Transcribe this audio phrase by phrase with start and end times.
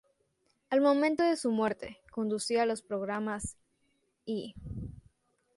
[0.71, 3.55] Al momento de su muerte, conducía los programas
[4.25, 4.55] "E!